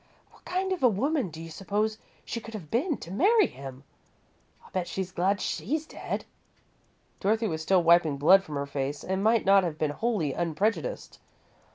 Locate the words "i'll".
4.65-4.71